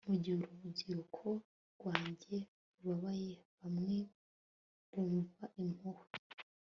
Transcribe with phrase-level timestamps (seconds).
[0.09, 1.27] Mugire urubyiruko
[1.75, 2.35] rwanjye
[2.77, 3.97] rubabaye bamwe
[4.91, 6.07] bumva impuhwe